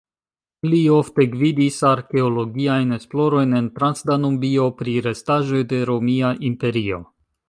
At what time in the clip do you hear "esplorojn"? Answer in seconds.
2.97-3.53